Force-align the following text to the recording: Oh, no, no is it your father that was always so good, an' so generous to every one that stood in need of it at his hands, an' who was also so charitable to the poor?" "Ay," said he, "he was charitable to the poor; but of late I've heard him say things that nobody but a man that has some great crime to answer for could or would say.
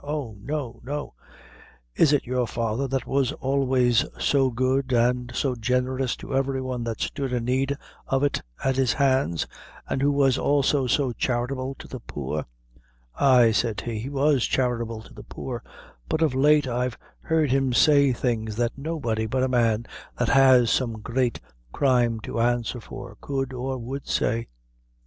Oh, 0.03 0.35
no, 0.41 0.79
no 0.83 1.13
is 1.95 2.11
it 2.11 2.25
your 2.25 2.47
father 2.47 2.87
that 2.87 3.05
was 3.05 3.33
always 3.33 4.03
so 4.19 4.49
good, 4.49 4.91
an' 4.91 5.29
so 5.31 5.53
generous 5.53 6.15
to 6.15 6.35
every 6.35 6.59
one 6.59 6.83
that 6.85 7.01
stood 7.01 7.31
in 7.31 7.45
need 7.45 7.77
of 8.07 8.23
it 8.23 8.41
at 8.63 8.77
his 8.77 8.93
hands, 8.93 9.45
an' 9.87 9.99
who 9.99 10.11
was 10.11 10.39
also 10.39 10.87
so 10.87 11.11
charitable 11.11 11.75
to 11.75 11.87
the 11.87 11.99
poor?" 11.99 12.47
"Ay," 13.13 13.51
said 13.51 13.81
he, 13.81 13.99
"he 13.99 14.09
was 14.09 14.45
charitable 14.47 15.03
to 15.03 15.13
the 15.13 15.21
poor; 15.21 15.61
but 16.09 16.23
of 16.23 16.33
late 16.33 16.67
I've 16.67 16.97
heard 17.19 17.51
him 17.51 17.71
say 17.71 18.11
things 18.11 18.55
that 18.55 18.75
nobody 18.75 19.27
but 19.27 19.43
a 19.43 19.47
man 19.47 19.85
that 20.17 20.29
has 20.29 20.71
some 20.71 20.93
great 21.01 21.39
crime 21.71 22.19
to 22.21 22.39
answer 22.41 22.79
for 22.81 23.17
could 23.21 23.53
or 23.53 23.77
would 23.77 24.07
say. 24.07 24.47